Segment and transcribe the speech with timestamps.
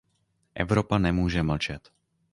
[0.55, 1.91] Evropa nemůže mlčet.